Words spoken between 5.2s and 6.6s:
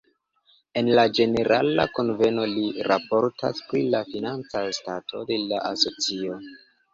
de la asocio.